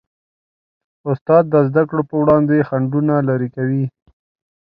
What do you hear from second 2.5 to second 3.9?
خنډونه لیرې کوي.